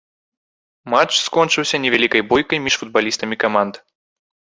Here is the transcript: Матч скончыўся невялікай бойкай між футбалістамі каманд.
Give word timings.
Матч 0.93 1.11
скончыўся 1.25 1.79
невялікай 1.83 2.21
бойкай 2.31 2.61
між 2.69 2.75
футбалістамі 2.83 3.35
каманд. 3.45 3.73